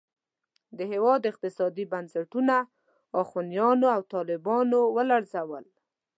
[0.77, 2.55] د هېواد اقتصادي بنسټونه
[3.23, 5.65] اخوانیانو او طالبانو ولړزول.